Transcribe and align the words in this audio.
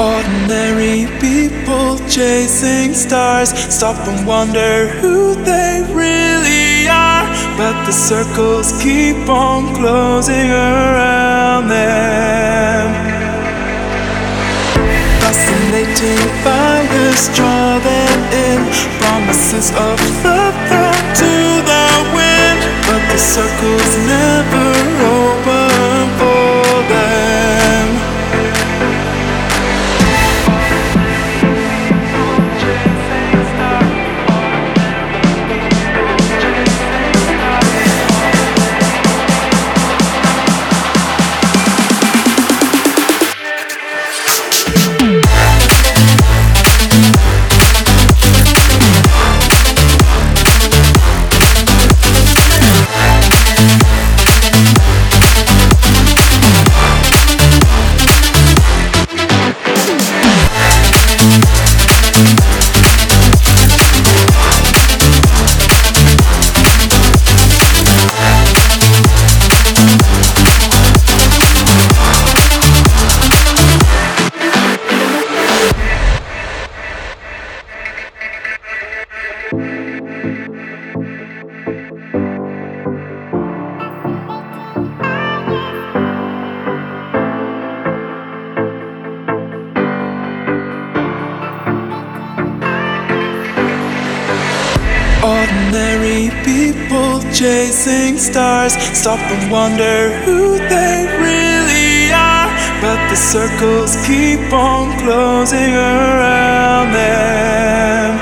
Ordinary 0.00 1.06
people 1.18 1.98
chasing 2.06 2.94
stars 2.94 3.50
stop 3.50 3.98
and 4.06 4.24
wonder 4.24 4.86
who 5.00 5.34
they 5.42 5.82
really 5.90 6.86
are. 6.86 7.26
But 7.58 7.74
the 7.84 7.90
circles 7.90 8.70
keep 8.80 9.28
on 9.28 9.74
closing 9.74 10.50
around 10.52 11.66
them. 11.66 12.94
Fascinating 15.18 16.22
fires 16.46 17.28
draw 17.34 17.80
them 17.82 18.18
in. 18.46 18.60
Promises 19.02 19.70
of 19.70 19.98
love 20.22 20.54
to 21.18 21.34
the 21.70 21.86
wind. 22.14 22.60
But 22.86 23.02
the 23.10 23.18
circles 23.18 23.87
Ordinary 95.22 96.30
people 96.44 97.20
chasing 97.32 98.18
stars 98.18 98.74
stop 98.94 99.18
and 99.18 99.50
wonder 99.50 100.14
who 100.22 100.58
they 100.58 101.10
really 101.18 102.12
are. 102.12 102.46
But 102.80 103.02
the 103.10 103.16
circles 103.16 103.96
keep 104.06 104.52
on 104.52 104.96
closing 105.00 105.74
around 105.74 106.92
them. 106.92 108.14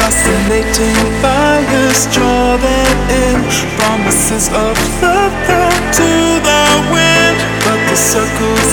Fascinating 0.00 0.96
fires 1.20 2.06
draw 2.14 2.56
them 2.56 2.96
in. 3.12 3.44
Promises 3.76 4.48
of 4.48 4.74
love 5.02 5.34
thrown 5.44 5.80
to 6.00 6.40
the 6.48 6.64
wind. 6.88 7.36
But 7.60 7.80
the 7.92 7.96
circles 7.96 8.71